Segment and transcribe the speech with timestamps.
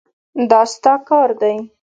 [0.49, 1.55] دا ستا کار دی.